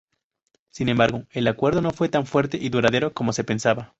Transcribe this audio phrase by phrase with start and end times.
[0.71, 3.89] Sin embargo, el acuerdo no fue tan fuerte y duradero como se pensaba.